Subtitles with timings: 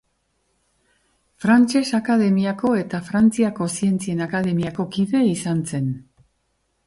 [1.43, 5.93] Frantses Akademiako eta Frantziako Zientzien Akademiako kide izan zen.